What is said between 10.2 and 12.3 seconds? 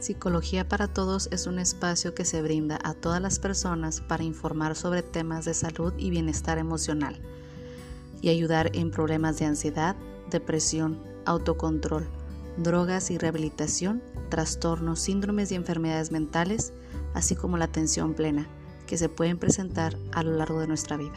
depresión, autocontrol,